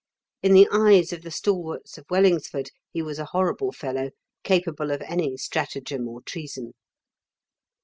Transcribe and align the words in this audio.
In 0.41 0.53
the 0.53 0.67
eyes 0.71 1.13
of 1.13 1.21
the 1.21 1.29
stalwarts 1.29 1.95
of 1.99 2.05
Wellingsford, 2.09 2.71
he 2.91 3.03
was 3.03 3.19
a 3.19 3.25
horrible 3.25 3.71
fellow, 3.71 4.09
capable 4.43 4.89
of 4.89 5.03
any 5.03 5.37
stratagem 5.37 6.07
or 6.07 6.21
treason. 6.23 6.73